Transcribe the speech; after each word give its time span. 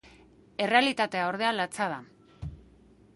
Errealitatea, 0.67 1.27
ordea, 1.33 1.53
latza 1.59 1.91
da. 1.93 1.99